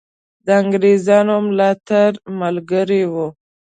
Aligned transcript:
د 0.45 0.47
انګرېزانو 0.61 1.35
ملاتړ 1.47 2.09
ملګری 2.41 3.03
وو. 3.11 3.27